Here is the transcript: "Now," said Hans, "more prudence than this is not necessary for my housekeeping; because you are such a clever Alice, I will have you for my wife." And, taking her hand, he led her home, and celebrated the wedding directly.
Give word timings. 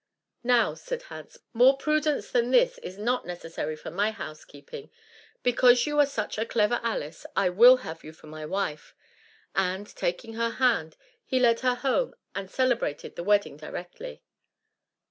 "Now," 0.43 0.73
said 0.73 1.03
Hans, 1.03 1.37
"more 1.53 1.77
prudence 1.77 2.31
than 2.31 2.49
this 2.49 2.79
is 2.79 2.97
not 2.97 3.23
necessary 3.27 3.75
for 3.75 3.91
my 3.91 4.09
housekeeping; 4.09 4.89
because 5.43 5.85
you 5.85 5.99
are 5.99 6.07
such 6.07 6.39
a 6.39 6.45
clever 6.47 6.79
Alice, 6.81 7.23
I 7.35 7.49
will 7.49 7.77
have 7.85 8.03
you 8.03 8.11
for 8.11 8.25
my 8.25 8.43
wife." 8.43 8.95
And, 9.55 9.85
taking 9.85 10.33
her 10.33 10.53
hand, 10.57 10.97
he 11.23 11.39
led 11.39 11.59
her 11.59 11.75
home, 11.75 12.15
and 12.33 12.49
celebrated 12.49 13.15
the 13.15 13.23
wedding 13.23 13.57
directly. 13.57 14.23